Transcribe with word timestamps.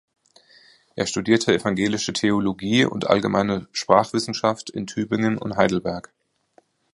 Er 0.95 1.05
studierte 1.05 1.53
evangelische 1.53 2.11
Theologie 2.11 2.85
und 2.85 3.05
allgemeine 3.05 3.67
Sprachwissenschaft 3.71 4.71
in 4.71 4.87
Tübingen 4.87 5.37
und 5.37 5.57
Heidelberg. 5.57 6.11